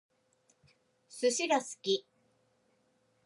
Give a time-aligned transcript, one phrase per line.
[1.09, 2.07] 寿司が好き